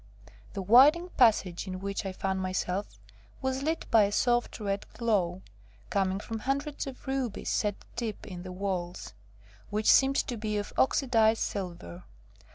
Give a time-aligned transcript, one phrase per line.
[0.53, 2.97] The winding passage in which I found myself
[3.39, 5.43] was lit by a soft red glow,
[5.91, 9.13] coming from hundreds of rubies set deep in the walls,
[9.69, 12.03] which seemed to be of oxidised silver.